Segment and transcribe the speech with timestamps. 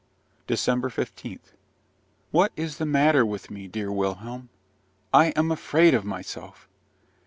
[0.47, 1.39] DECEMBER 15.
[2.31, 4.49] What is the matter with me, dear Wilhelm?
[5.13, 6.67] I am afraid of myself!